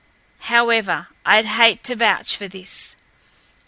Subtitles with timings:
[0.45, 2.95] However, I'd hate to vouch for this.